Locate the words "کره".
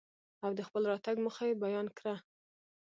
1.97-2.15